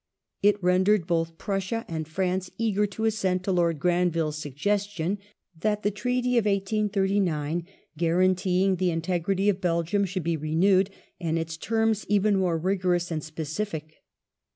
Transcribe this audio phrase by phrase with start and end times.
[0.41, 5.19] It rendered both Prussia and France eager to assent to Lord Granville's suggestion
[5.59, 11.45] that the Treaty of 1839, guaranteeing the integrity of Belgium, should be renewed, and in
[11.45, 13.97] terms even more rigorous and specific.